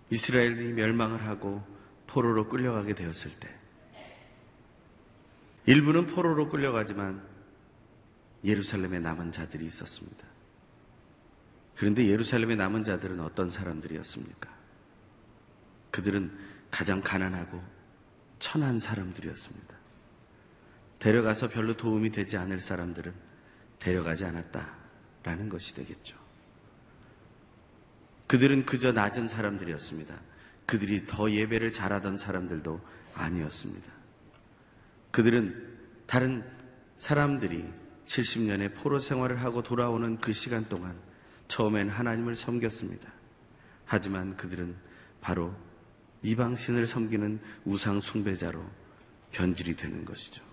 [0.10, 1.64] 이스라엘이 멸망을 하고
[2.08, 3.54] 포로로 끌려가게 되었을 때
[5.66, 7.22] 일부는 포로로 끌려가지만
[8.46, 10.26] 예루살렘에 남은 자들이 있었습니다.
[11.76, 14.50] 그런데 예루살렘에 남은 자들은 어떤 사람들이었습니까?
[15.92, 16.32] 그들은
[16.72, 17.62] 가장 가난하고
[18.40, 19.76] 천한 사람들이었습니다.
[21.00, 23.14] 데려가서 별로 도움이 되지 않을 사람들은
[23.80, 26.18] 데려가지 않았다라는 것이 되겠죠.
[28.28, 30.16] 그들은 그저 낮은 사람들이었습니다.
[30.66, 32.82] 그들이 더 예배를 잘하던 사람들도
[33.14, 33.92] 아니었습니다.
[35.12, 36.44] 그들은 다른
[36.98, 37.66] 사람들이
[38.06, 40.96] 70년의 포로 생활을 하고 돌아오는 그 시간 동안
[41.48, 43.12] 처음엔 하나님을 섬겼습니다.
[43.86, 44.76] 하지만 그들은
[45.22, 45.54] 바로
[46.24, 48.64] 이방신을 섬기는 우상 숭배자로
[49.32, 50.47] 변질이 되는 것이죠.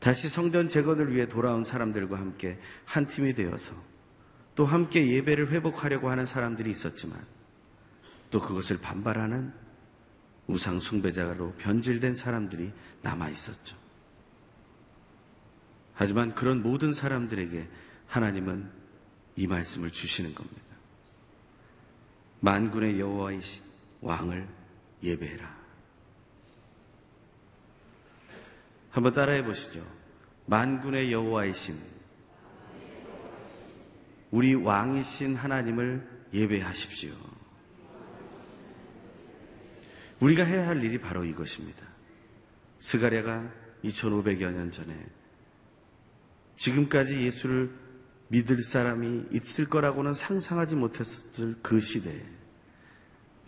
[0.00, 3.72] 다시 성전 재건을 위해 돌아온 사람들과 함께 한 팀이 되어서
[4.54, 7.24] 또 함께 예배를 회복하려고 하는 사람들이 있었지만
[8.30, 9.52] 또 그것을 반발하는
[10.46, 13.76] 우상 숭배자로 변질된 사람들이 남아 있었죠.
[15.94, 17.68] 하지만 그런 모든 사람들에게
[18.06, 18.70] 하나님은
[19.36, 20.60] 이 말씀을 주시는 겁니다.
[22.40, 23.62] 만군의 여호와이신
[24.00, 24.48] 왕을
[25.02, 25.59] 예배해라.
[28.90, 29.84] 한번 따라해 보시죠.
[30.46, 31.76] 만군의 여호와이신
[34.30, 37.12] 우리 왕이신 하나님을 예배하십시오.
[40.20, 41.86] 우리가 해야 할 일이 바로 이것입니다.
[42.80, 43.50] 스가랴가
[43.84, 44.94] 2500여 년 전에
[46.56, 47.70] 지금까지 예수를
[48.28, 52.22] 믿을 사람이 있을 거라고는 상상하지 못했을 그 시대에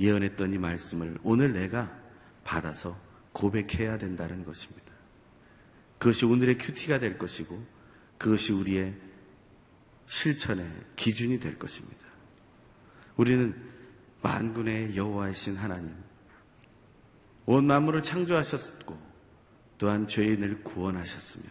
[0.01, 1.95] 예언했던 이 말씀을 오늘 내가
[2.43, 2.99] 받아서
[3.33, 4.92] 고백해야 된다는 것입니다.
[6.03, 7.65] 그것이 오늘의 큐티가 될 것이고
[8.19, 8.93] 그것이 우리의
[10.07, 12.01] 실천의 기준이 될 것입니다.
[13.17, 13.55] 우리는
[14.21, 15.95] 만군의 여호와이신 하나님,
[17.47, 18.99] 온 만물을 창조하셨고
[19.79, 21.45] 또한 죄인을 구원하셨으며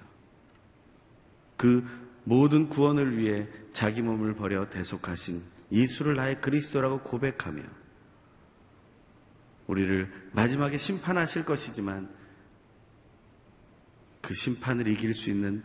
[1.55, 1.87] 그
[2.25, 7.63] 모든 구원을 위해 자기 몸을 버려 대속하신 예수를 나의 그리스도라고 고백하며
[9.67, 12.20] 우리를 마지막에 심판하실 것이지만
[14.31, 15.61] 그 심판을 이길 수 있는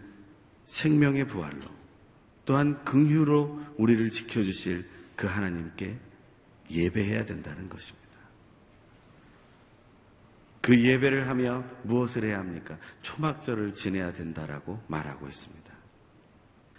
[0.65, 1.69] 생명의 부활로
[2.45, 5.97] 또한 긍휼로 우리를 지켜 주실 그 하나님께
[6.69, 8.09] 예배해야 된다는 것입니다.
[10.61, 12.77] 그 예배를 하며 무엇을 해야 합니까?
[13.03, 15.73] 초막절을 지내야 된다라고 말하고 있습니다.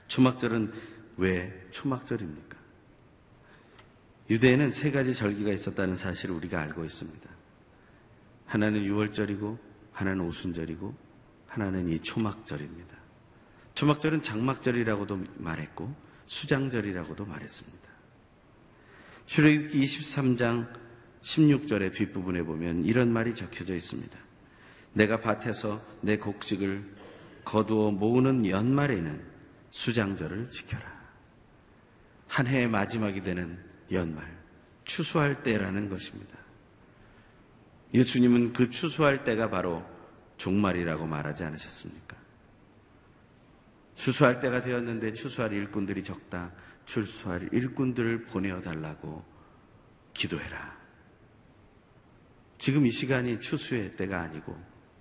[0.10, 0.73] 초막절은
[1.15, 2.58] 왜 초막절입니까?
[4.30, 7.30] 유대에는 세 가지 절기가 있었다는 사실을 우리가 알고 있습니다.
[8.45, 9.58] 하나는 유월절이고,
[9.93, 11.07] 하나는 오순절이고,
[11.58, 12.96] 하나는 이 초막절입니다.
[13.74, 15.93] 초막절은 장막절이라고도 말했고,
[16.28, 17.89] 수장절이라고도 말했습니다.
[19.26, 20.72] 출애굽기 23장
[21.24, 24.17] 16절의 뒷부분에 보면 이런 말이 적혀져 있습니다.
[24.93, 26.96] 내가 밭에서 내 곡식을
[27.43, 29.22] 거두어 모으는 연말에는
[29.72, 30.86] 수장절을 지켜라.
[32.28, 33.58] 한 해의 마지막이 되는
[33.91, 34.26] 연말,
[34.86, 36.38] 추수할 때라는 것입니다.
[37.93, 39.97] 예수님은 그 추수할 때가 바로
[40.38, 42.15] 종말이라고 말하지 않으셨습니까?
[43.95, 46.52] 추수할 때가 되었는데 추수할 일꾼들이 적다.
[46.86, 49.26] 출수할 일꾼들을 보내어 달라고
[50.13, 50.78] 기도해라.
[52.58, 54.58] 지금 이 시간이 추수의 때가 아니고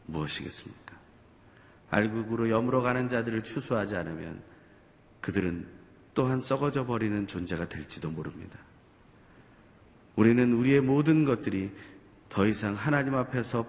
[0.07, 0.97] 무엇이겠습니까?
[1.91, 4.43] 알국으로 여물어 가는 자들을 추수하지 않으면
[5.21, 5.67] 그들은
[6.15, 8.59] 또한 썩어져 버리는 존재가 될지도 모릅니다.
[10.17, 11.71] 우리는 우리의 모든 것들이
[12.29, 13.67] 더 이상 하나님 앞에서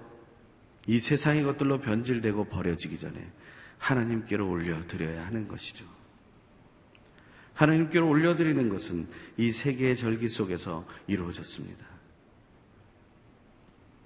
[0.88, 3.32] 이 세상의 것들로 변질되고 버려지기 전에
[3.78, 5.86] 하나님께로 올려드려야 하는 것이죠.
[7.54, 11.86] 하나님께로 올려드리는 것은 이 세계의 절기 속에서 이루어졌습니다.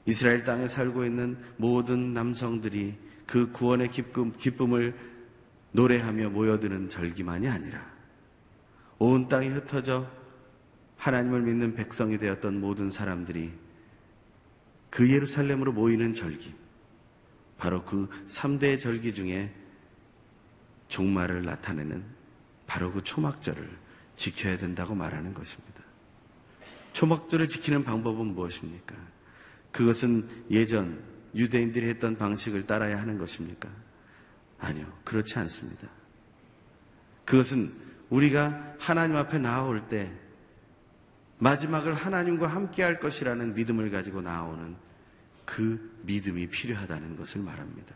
[0.06, 2.96] 이스라엘 땅에 살고 있는 모든 남성들이
[3.28, 4.96] 그 구원의 기쁨, 기쁨을
[5.74, 7.86] 노래하며 모여드는 절기만이 아니라
[8.98, 10.10] 온 땅이 흩어져
[10.98, 13.52] 하나님을 믿는 백성이 되었던 모든 사람들이
[14.89, 16.54] 그 예루살렘으로 모이는 절기,
[17.62, 19.54] 바로 그 3대 절기 중에
[20.88, 22.04] 종말을 나타내는
[22.65, 23.69] 바로 그 초막절을
[24.15, 25.84] 지켜야 된다고 말하는 것입니다.
[26.93, 28.95] 초막절을 지키는 방법은 무엇입니까?
[29.71, 31.04] 그것은 예전
[31.36, 33.69] 유대인들이 했던 방식을 따라야 하는 것입니까?
[34.58, 35.88] 아니요, 그렇지 않습니다.
[37.26, 37.71] 그것은
[38.10, 40.12] 우리가 하나님 앞에 나아올 때
[41.38, 44.76] 마지막을 하나님과 함께 할 것이라는 믿음을 가지고 나오는
[45.52, 47.94] 그 믿음이 필요하다는 것을 말합니다.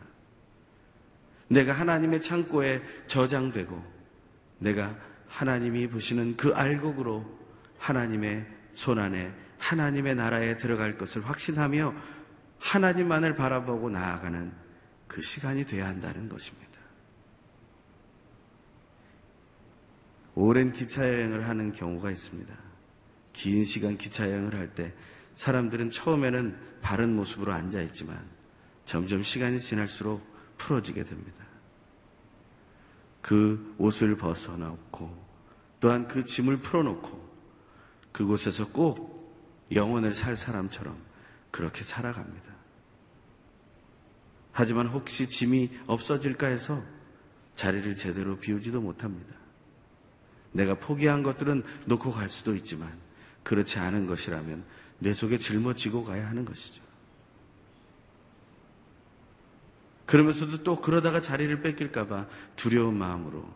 [1.48, 3.82] 내가 하나님의 창고에 저장되고
[4.58, 4.94] 내가
[5.26, 7.24] 하나님이 보시는 그 알곡으로
[7.78, 11.94] 하나님의 손안에 하나님의 나라에 들어갈 것을 확신하며
[12.58, 14.52] 하나님만을 바라보고 나아가는
[15.06, 16.78] 그 시간이 돼야 한다는 것입니다.
[20.34, 22.54] 오랜 기차 여행을 하는 경우가 있습니다.
[23.32, 24.92] 긴 시간 기차 여행을 할 때
[25.36, 28.18] 사람들은 처음에는 바른 모습으로 앉아 있지만
[28.84, 30.26] 점점 시간이 지날수록
[30.58, 31.44] 풀어지게 됩니다.
[33.20, 35.26] 그 옷을 벗어놓고
[35.80, 37.26] 또한 그 짐을 풀어놓고
[38.12, 39.16] 그곳에서 꼭
[39.72, 40.96] 영혼을 살 사람처럼
[41.50, 42.54] 그렇게 살아갑니다.
[44.52, 46.82] 하지만 혹시 짐이 없어질까 해서
[47.56, 49.34] 자리를 제대로 비우지도 못합니다.
[50.52, 52.90] 내가 포기한 것들은 놓고 갈 수도 있지만
[53.42, 54.64] 그렇지 않은 것이라면
[54.98, 56.82] 내 속에 짊어지고 가야 하는 것이죠.
[60.06, 63.48] 그러면서도 또 그러다가 자리를 뺏길까봐 두려운 마음으로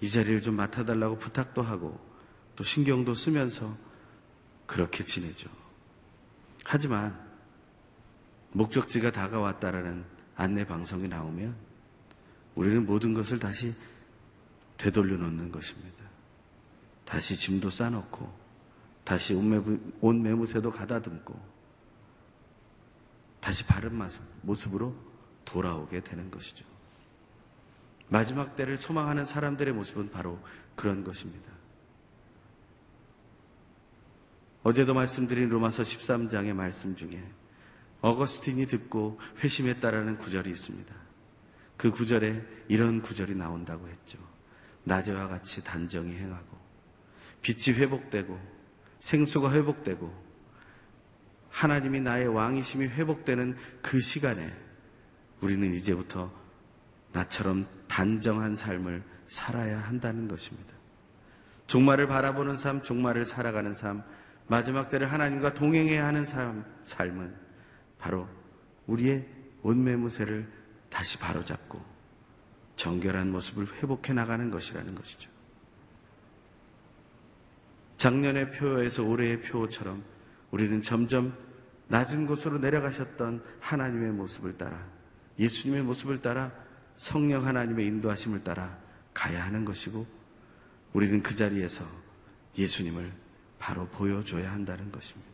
[0.00, 1.98] 이 자리를 좀 맡아달라고 부탁도 하고
[2.56, 3.74] 또 신경도 쓰면서
[4.66, 5.48] 그렇게 지내죠.
[6.64, 7.18] 하지만
[8.52, 11.56] 목적지가 다가왔다라는 안내 방송이 나오면
[12.54, 13.74] 우리는 모든 것을 다시
[14.76, 16.04] 되돌려 놓는 것입니다.
[17.04, 18.41] 다시 짐도 싸놓고
[19.04, 21.52] 다시 옷 매무새도 가다듬고
[23.40, 24.00] 다시 바른
[24.42, 24.94] 모습으로
[25.44, 26.64] 돌아오게 되는 것이죠.
[28.08, 30.38] 마지막 때를 소망하는 사람들의 모습은 바로
[30.76, 31.50] 그런 것입니다.
[34.62, 37.22] 어제도 말씀드린 로마서 13장의 말씀 중에
[38.00, 40.94] 어거스틴이 듣고 회심했다라는 구절이 있습니다.
[41.76, 44.18] 그 구절에 이런 구절이 나온다고 했죠.
[44.84, 46.58] 낮에와 같이 단정히 행하고
[47.40, 48.51] 빛이 회복되고
[49.02, 50.10] 생수가 회복되고
[51.50, 54.48] 하나님이 나의 왕이심이 회복되는 그 시간에
[55.40, 56.32] 우리는 이제부터
[57.12, 60.72] 나처럼 단정한 삶을 살아야 한다는 것입니다.
[61.66, 64.04] 종말을 바라보는 삶, 종말을 살아가는 삶,
[64.46, 67.34] 마지막 때를 하나님과 동행해야 하는 삶, 삶은
[67.98, 68.28] 바로
[68.86, 69.26] 우리의
[69.62, 70.48] 온매무새를
[70.88, 71.84] 다시 바로잡고
[72.76, 75.31] 정결한 모습을 회복해 나가는 것이라는 것이죠.
[78.02, 80.02] 작년의 표에서 올해의 표처럼
[80.50, 81.32] 우리는 점점
[81.86, 84.84] 낮은 곳으로 내려가셨던 하나님의 모습을 따라
[85.38, 86.50] 예수님의 모습을 따라
[86.96, 88.76] 성령 하나님의 인도하심을 따라
[89.14, 90.04] 가야 하는 것이고
[90.94, 91.84] 우리는 그 자리에서
[92.58, 93.12] 예수님을
[93.60, 95.30] 바로 보여줘야 한다는 것입니다.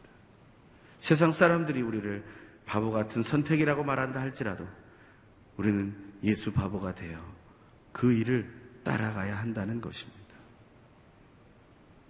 [0.98, 2.22] 세상 사람들이 우리를
[2.66, 4.68] 바보 같은 선택이라고 말한다 할지라도
[5.56, 7.18] 우리는 예수 바보가 되어
[7.92, 8.46] 그 일을
[8.84, 10.27] 따라가야 한다는 것입니다.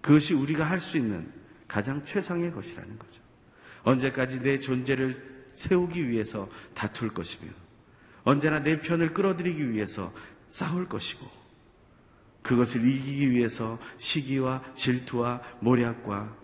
[0.09, 1.31] 그것이 우리가 할 수 있는
[1.67, 3.21] 가장 최상의 것이라는 거죠.
[3.83, 5.15] 언제까지 내 존재를
[5.51, 7.53] 세우기 위해서 다툴 것이며
[8.25, 10.11] 언제나 내 편을 끌어들이기 위해서
[10.49, 11.27] 싸울 것이고
[12.41, 16.35] 그것을 이기기 위해서 시기와 질투와 모략과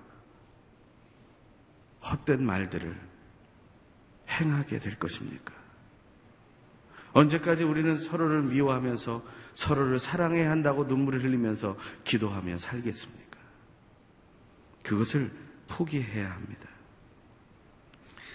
[2.03, 2.95] 헛된 말들을
[4.29, 5.55] 행하게 될 것입니까?
[7.15, 13.24] 언제까지 우리는 서로를 미워하면서 서로를 사랑해야 한다고 눈물을 흘리면서 기도하며 살겠습니까?
[14.85, 15.30] 그것을
[15.66, 16.68] 포기해야 합니다.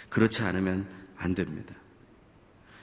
[0.10, 1.74] 그렇지 않으면 안 됩니다.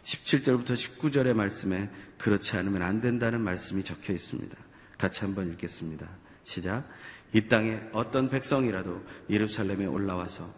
[0.04, 4.56] 17절부터 19절의 말씀에 그렇지 않으면 안 된다는 말씀이 적혀 있습니다.
[4.96, 6.08] 같이 한번 읽겠습니다.
[6.44, 6.88] 시작.
[7.32, 10.48] 이 땅에 어떤 백성이라도 예루살렘에 올라와서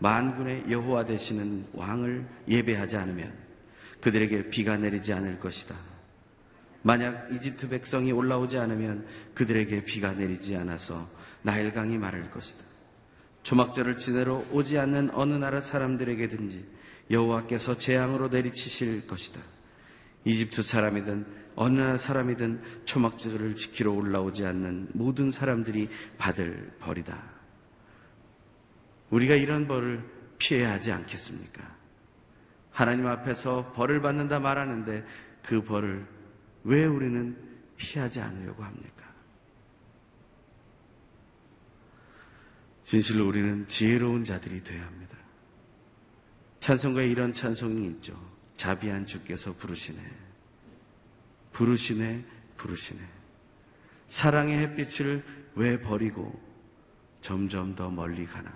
[0.00, 3.32] 만군의 여호와 되시는 왕을 예배하지 않으면
[4.02, 5.74] 그들에게 비가 내리지 않을 것이다.
[6.82, 11.08] 만약 이집트 백성이 올라오지 않으면 그들에게 비가 내리지 않아서
[11.42, 12.64] 나일강이 마를 것이다.
[13.42, 16.64] 조막절을 지내러 오지 않는 어느 나라 사람들에게든지
[17.10, 19.40] 여호와께서 재앙으로 내리치실 것이다.
[20.24, 21.26] 이집트 사람이든
[21.56, 25.88] 어느 나라 사람이든 초막절을 지키러 올라오지 않는 모든 사람들이
[26.18, 27.18] 받을 벌이다.
[29.10, 30.04] 우리가 이런 벌을
[30.38, 31.62] 피해야 하지 않겠습니까?
[32.70, 35.04] 하나님 앞에서 벌을 받는다 말하는데
[35.42, 36.06] 그 벌을
[36.64, 37.36] 왜 우리는
[37.76, 39.09] 피하지 않으려고 합니까?
[42.90, 45.16] 진실로 우리는 지혜로운 자들이 되어야 합니다.
[46.58, 48.20] 찬송가에 이런 찬송이 있죠.
[48.56, 50.00] 자비한 주께서 부르시네.
[51.52, 52.24] 부르시네,
[52.56, 53.00] 부르시네.
[54.08, 55.22] 사랑의 햇빛을
[55.54, 56.42] 왜 버리고
[57.20, 58.52] 점점 더 멀리 가나.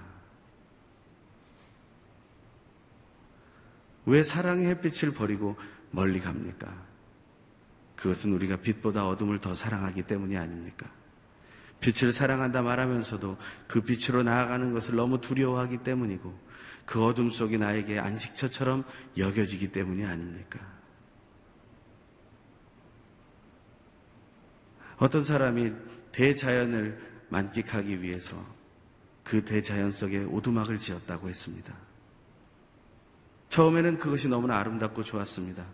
[4.04, 5.56] 왜 사랑의 햇빛을 버리고
[5.92, 6.86] 멀리 갑니까?
[7.94, 10.90] 그것은 우리가 빛보다 어둠을 더 사랑하기 때문이 아닙니까?
[11.84, 13.36] 빛을 사랑한다 말하면서도
[13.68, 16.34] 그 빛으로 나아가는 것을 너무 두려워하기 때문이고
[16.86, 18.84] 그 어둠 속이 나에게 안식처처럼
[19.18, 20.60] 여겨지기 때문이 아닙니까?
[24.96, 25.72] 어떤 사람이
[26.12, 28.36] 대자연을 만끽하기 위해서
[29.22, 31.74] 그 대자연 속에 오두막을 지었다고 했습니다.
[33.50, 35.64] 처음에는 그것이 너무나 아름답고 좋았습니다.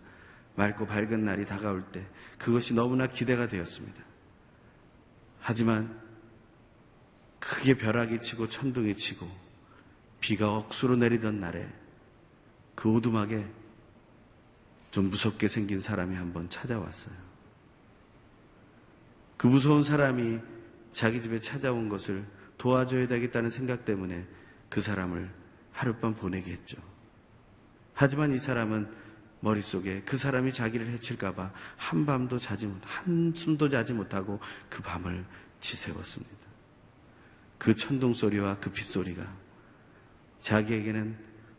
[0.55, 2.05] 맑고 밝은 날이 다가올 때
[2.37, 4.10] 그것이 너무나 기대가 되었습니다.
[5.41, 5.99] 하지만
[7.39, 9.27] 크게 벼락이 치고 천둥이 치고
[10.19, 11.67] 비가 억수로 내리던 날에
[12.75, 13.45] 그 오두막에
[14.91, 17.15] 좀 무섭게 생긴 사람이 한번 찾아왔어요.
[19.37, 20.39] 그 무서운 사람이
[20.91, 22.23] 자기 집에 찾아온 것을
[22.57, 24.27] 도와줘야 되겠다는 생각 때문에
[24.69, 25.31] 그 사람을
[25.71, 26.77] 하룻밤 보내게 했죠.
[27.93, 28.87] 하지만 이 사람은
[29.41, 34.39] 머릿속에 그 사람이 자기를 해칠까봐 한밤도 자지 못, 한숨도 자지 못하고
[34.69, 35.25] 그 밤을
[35.59, 36.35] 지새웠습니다.
[37.57, 39.23] 그 천둥 소리와 그 빗소리가
[40.39, 41.17] 자기에게는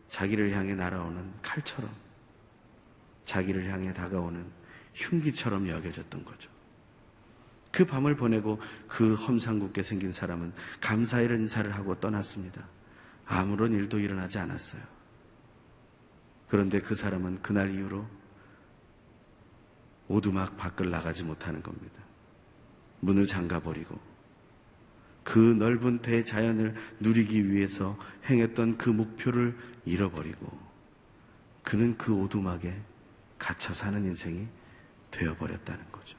[0.09, 1.89] 자기를 향해 날아오는 칼처럼
[3.25, 4.45] 자기를 향해 다가오는
[4.93, 6.49] 흉기처럼 여겨졌던 거죠.
[7.71, 12.63] 그 밤을 보내고 그 험상궂게 생긴 사람은 감사의 인사를 하고 떠났습니다.
[13.25, 14.92] 아무런 일도 일어나지 않았어요.
[16.53, 18.05] 그런데 그 사람은 그날 이후로
[20.07, 21.95] 오두막 밖을 나가지 못하는 겁니다.
[22.99, 23.99] 문을 잠가버리고
[25.23, 27.97] 그 넓은 대자연을 누리기 위해서
[28.27, 30.55] 행했던 그 목표를 잃어버리고
[31.63, 32.79] 그는 그 오두막에
[33.39, 34.47] 갇혀 사는 인생이
[35.09, 36.15] 되어버렸다는 거죠.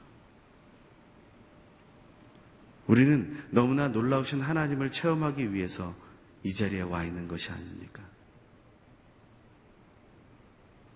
[2.87, 5.95] 우리는 너무나 놀라우신 하나님을 체험하기 위해서
[6.43, 8.04] 이 자리에 와 있는 것이 아닙니까?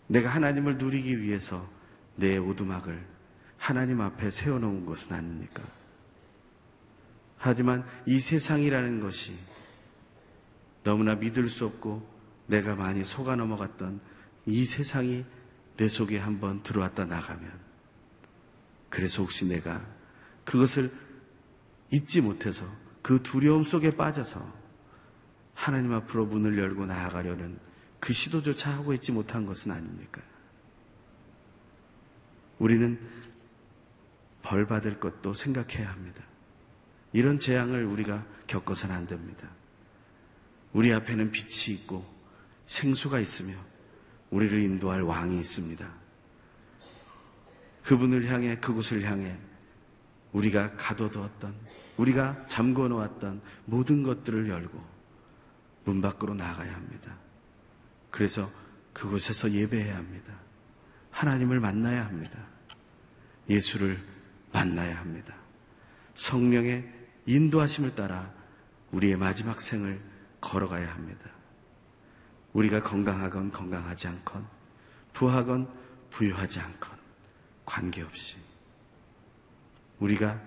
[0.09, 1.69] 내가 하나님을 누리기 위해서
[2.15, 2.99] 내 오두막을
[3.57, 5.63] 하나님 앞에 세워놓은 것은 아닙니까?
[7.37, 9.33] 하지만 이 세상이라는 것이
[10.83, 12.05] 너무나 믿을 수 없고
[12.47, 14.01] 내가 많이 속아 넘어갔던
[14.47, 15.25] 이 세상이
[15.77, 17.51] 내 속에 한번 들어왔다 나가면
[18.89, 19.85] 그래서 혹시 내가
[20.43, 20.91] 그것을
[21.91, 22.65] 잊지 못해서
[23.03, 24.59] 그 두려움 속에 빠져서
[25.53, 27.59] 하나님 앞으로 문을 열고 나아가려는
[27.99, 30.21] 그 시도조차 하고 있지 못한 것은 아닙니까?
[32.57, 32.99] 우리는
[34.41, 36.23] 벌 받을 것도 생각해야 합니다.
[37.13, 39.49] 이런 재앙을 우리가 겪어서는 안 됩니다.
[40.73, 42.05] 우리 앞에는 빛이 있고
[42.67, 43.55] 생수가 있으며
[44.29, 45.91] 우리를 인도할 왕이 있습니다.
[47.83, 49.35] 그분을 향해 그곳을 향해
[50.31, 51.55] 우리가 가둬두었던,
[51.97, 54.79] 우리가 잠궈 놓았던 모든 것들을 열고
[55.85, 57.17] 문 밖으로 나가야 합니다.
[58.11, 58.49] 그래서
[58.93, 60.33] 그곳에서 예배해야 합니다.
[61.11, 62.37] 하나님을 만나야 합니다.
[63.49, 64.01] 예수를
[64.51, 65.35] 만나야 합니다.
[66.15, 66.91] 성령의
[67.25, 68.31] 인도하심을 따라
[68.91, 70.01] 우리의 마지막 생을
[70.41, 71.29] 걸어가야 합니다.
[72.53, 74.47] 우리가 건강하건 건강하지 않건,
[75.13, 75.71] 부하건
[76.09, 76.97] 부유하지 않건,
[77.65, 78.37] 관계없이
[79.99, 80.41] 우리가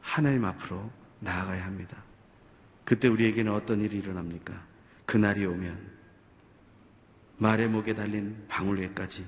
[0.00, 2.02] 하나님 앞으로 나아가야 합니다.
[2.84, 4.66] 그때 우리에게는 어떤 일이 일어납니까?
[5.06, 5.91] 그날이 오면
[7.42, 9.24] 말의 목에 달린 방울개까지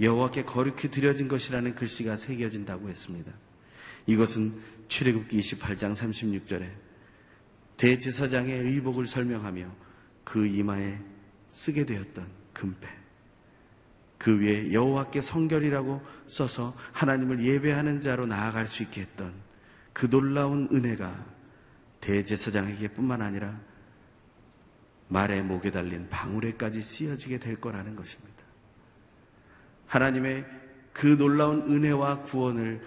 [0.00, 3.32] 여호와께 거룩히 드려진 것이라는 글씨가 새겨진다고 했습니다.
[4.06, 6.68] 이것은 출애굽기 28장 36절에
[7.78, 9.66] 대제사장의 의복을 설명하며
[10.24, 10.98] 그 이마에
[11.48, 12.86] 쓰게 되었던 금패.
[14.18, 19.32] 그 위에 여호와께 성결이라고 써서 하나님을 예배하는 자로 나아갈 수 있게 했던
[19.94, 21.24] 그 놀라운 은혜가
[22.00, 23.58] 대제사장에게뿐만 아니라
[25.08, 28.34] 말의 목에 달린 방울에까지 씌어지게 될 거라는 것입니다.
[29.86, 30.46] 하나님의
[30.92, 32.82] 그 놀라운 은혜와 구원을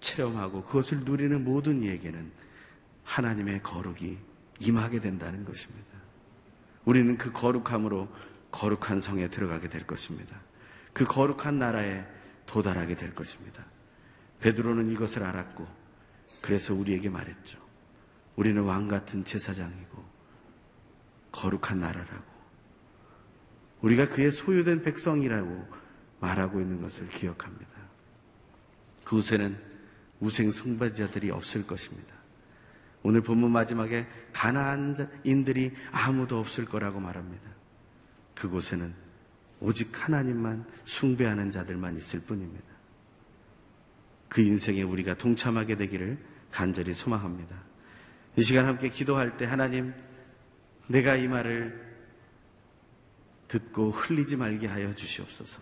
[0.00, 2.30] 체험하고 그것을 누리는 모든 이에게는
[3.04, 4.16] 하나님의 거룩이
[4.60, 5.86] 임하게 된다는 것입니다.
[6.84, 8.08] 우리는 그 거룩함으로
[8.50, 10.40] 거룩한 성에 들어가게 될 것입니다.
[10.92, 12.04] 그 거룩한 나라에
[12.46, 13.64] 도달하게 될 것입니다.
[14.40, 15.66] 베드로는 이것을 알았고
[16.40, 17.58] 그래서 우리에게 말했죠.
[18.36, 20.17] 우리는 왕 같은 제사장이고
[21.38, 22.24] 거룩한 나라라고
[23.82, 25.68] 우리가 그의 소유된 백성이라고
[26.20, 27.70] 말하고 있는 것을 기억합니다.
[29.04, 29.56] 그곳에는
[30.18, 32.12] 우생 숭배자들이 없을 것입니다.
[33.04, 37.48] 오늘 본문 마지막에 가나안인들이 아무도 없을 거라고 말합니다.
[38.34, 38.92] 그곳에는
[39.60, 42.66] 오직 하나님만 숭배하는 자들만 있을 뿐입니다.
[44.28, 46.18] 그 인생에 우리가 동참하게 되기를
[46.50, 47.56] 간절히 소망합니다.
[48.36, 49.94] 이 시간 함께 기도할 때 하나님,
[50.88, 51.88] 내가 이 말을
[53.46, 55.60] 듣고 흘리지 말게 하여 주시옵소서.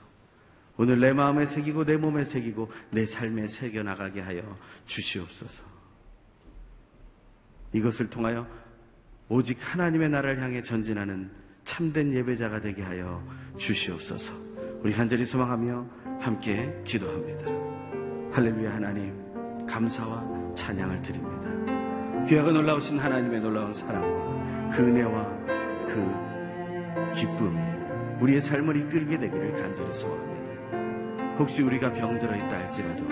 [0.79, 5.65] 오늘 내 마음에 새기고 내 몸에 새기고 내 삶에 새겨 나가게 하여 주시옵소서.
[7.73, 8.47] 이것을 통하여
[9.29, 11.31] 오직 하나님의 나라를 향해 전진하는
[11.65, 13.23] 참된 예배자가 되게 하여
[13.57, 14.33] 주시옵소서.
[14.81, 15.87] 우리 간절히 소망하며
[16.21, 17.47] 함께 기도합니다.
[18.33, 21.76] 할렐루야 하나님 감사와 찬양을 드립니다.
[22.27, 25.29] 귀하고 놀라우신 하나님의 놀라운 사랑과 그 은혜와
[25.85, 27.57] 그 기쁨이
[28.21, 31.37] 우리의 삶을 이끌게 되기를 간절히 소망합니다.
[31.39, 33.05] 혹시 우리가 병들어 있다 할지라도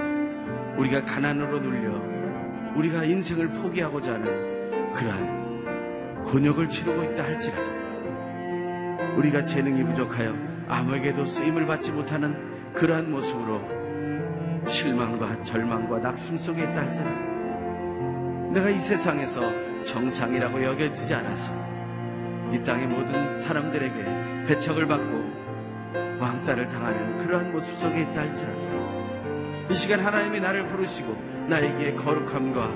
[0.78, 7.70] 우리가 가난으로 눌려 우리가 인생을 포기하고자 하는 그러한 곤욕을 치르고 있다 할지라도
[9.16, 10.34] 우리가 재능이 부족하여
[10.66, 13.60] 아무에게도 쓰임을 받지 못하는 그러한 모습으로
[14.66, 17.23] 실망과 절망과 낙심 속에 있다 할지라도
[18.54, 19.42] 내가 이 세상에서
[19.82, 21.52] 정상이라고 여겨지지 않아서
[22.52, 29.98] 이 땅의 모든 사람들에게 배척을 받고 왕따를 당하는 그러한 모습 속에 있다 할지라도 이 시간
[29.98, 32.70] 하나님이 나를 부르시고 나에게 거룩함과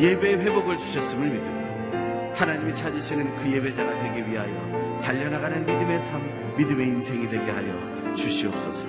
[0.00, 7.28] 예배의 회복을 주셨음을 믿으며 하나님이 찾으시는 그 예배자가 되기 위하여 달려나가는 믿음의 삶, 믿음의 인생이
[7.28, 8.84] 되게 하여 주시옵소서.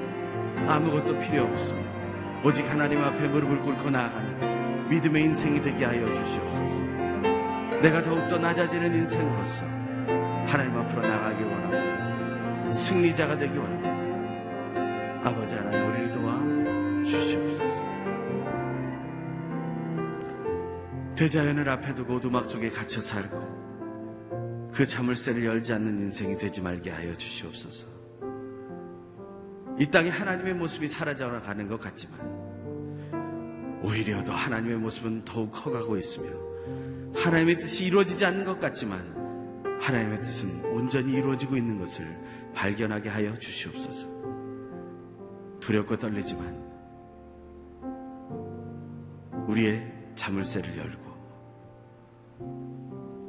[0.68, 1.80] 아무것도 필요 없으며
[2.43, 4.56] 오직 하나님 앞에 무릎을 꿇고 나아가는
[4.89, 6.83] 믿음의 인생이 되게 하여 주시옵소서.
[7.81, 9.63] 내가 더욱더 낮아지는 인생으로서
[10.47, 12.73] 하나님 앞으로 나가길 원합니다.
[12.73, 15.29] 승리자가 되기 원합니다.
[15.29, 17.83] 아버지 하나님 우리를 도와 주시옵소서.
[21.15, 27.13] 대자연을 앞에 두고 오두막 속에 갇혀 살고 그 자물쇠를 열지 않는 인생이 되지 말게 하여
[27.15, 27.88] 주시옵소서.
[29.79, 32.36] 이 땅에 하나님의 모습이 사라져가는 것 같지만
[33.84, 36.30] 오히려 더 하나님의 모습은 더욱 커가고 있으며
[37.15, 39.17] 하나님의 뜻이 이루어지지 않는 것 같지만
[39.80, 42.05] 하나님의 뜻은 온전히 이루어지고 있는 것을
[42.53, 44.07] 발견하게 하여 주시옵소서.
[45.59, 46.67] 두렵고 떨리지만
[49.47, 51.07] 우리의 자물쇠를 열고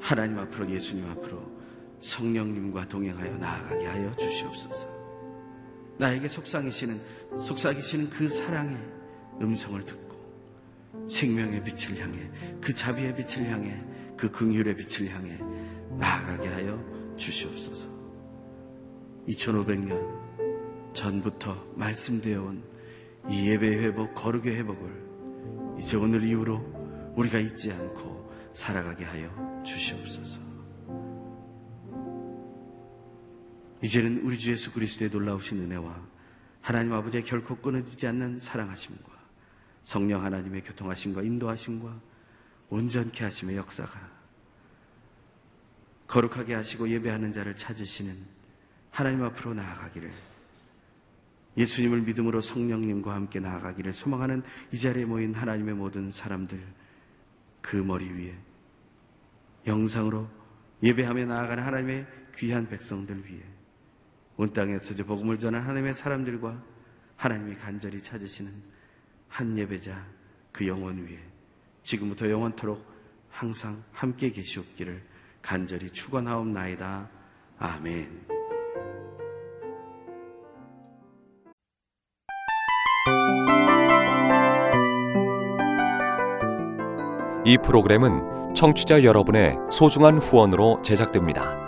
[0.00, 1.42] 하나님 앞으로 예수님 앞으로
[2.00, 4.88] 성령님과 동행하여 나아가게 하여 주시옵소서.
[5.98, 7.00] 나에게 속상이시는
[7.36, 8.78] 속삭이시는 그 사랑의
[9.42, 10.07] 음성을 듣고
[11.08, 12.30] 생명의 빛을 향해
[12.60, 13.80] 그 자비의 빛을 향해
[14.16, 15.38] 그 긍휼의 빛을 향해
[15.98, 17.88] 나아가게 하여 주시옵소서.
[19.28, 22.78] 2500년 전부터 말씀되어 온
[23.30, 30.40] 이 예배의 회복, 거룩의 회복을 이제 오늘 이후로 우리가 잊지 않고 살아가게 하여 주시옵소서.
[33.82, 36.08] 이제는 우리 주 예수 그리스도의 놀라우신 은혜와
[36.62, 39.17] 하나님 아버지의 결코 끊어지지 않는 사랑하심과
[39.88, 41.98] 성령 하나님의 교통하심과 인도하심과
[42.68, 43.98] 온전케 하심의 역사가
[46.06, 48.14] 거룩하게 하시고 예배하는 자를 찾으시는
[48.90, 50.12] 하나님 앞으로 나아가기를
[51.56, 56.62] 예수님을 믿음으로 성령님과 함께 나아가기를 소망하는 이 자리에 모인 하나님의 모든 사람들
[57.62, 58.34] 그 머리 위에
[59.66, 60.28] 영상으로
[60.82, 63.40] 예배하며 나아가는 하나님의 귀한 백성들 위해
[64.36, 66.62] 온 땅에서 저 복음을 전한 하나님의 사람들과
[67.16, 68.76] 하나님이 간절히 찾으시는
[69.28, 70.06] 한 예배자
[70.52, 71.18] 그 영혼 위에
[71.82, 72.84] 지금부터 영원토록
[73.30, 75.02] 항상 함께 계시옵기를
[75.40, 77.08] 간절히 축원하옵나이다.
[77.58, 78.26] 아멘.
[87.44, 91.67] 이 프로그램은 청취자 여러분의 소중한 후원으로 제작됩니다.